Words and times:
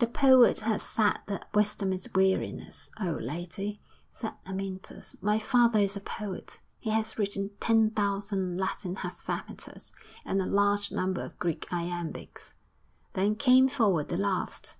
'The 0.00 0.08
poet 0.08 0.58
has 0.58 0.82
said 0.82 1.18
that 1.28 1.46
wisdom 1.54 1.92
is 1.92 2.12
weariness, 2.12 2.90
oh 3.00 3.16
lady!' 3.22 3.80
said 4.10 4.34
Amyntas. 4.44 5.14
'My 5.20 5.38
father 5.38 5.78
is 5.78 5.94
a 5.96 6.00
poet; 6.00 6.58
he 6.80 6.90
has 6.90 7.16
written 7.16 7.52
ten 7.60 7.90
thousand 7.90 8.58
Latin 8.58 8.96
hexameters, 8.96 9.92
and 10.24 10.42
a 10.42 10.46
large 10.46 10.90
number 10.90 11.20
of 11.22 11.38
Greek 11.38 11.64
iambics.'... 11.70 12.54
Then 13.12 13.36
came 13.36 13.68
forward 13.68 14.08
the 14.08 14.18
last. 14.18 14.76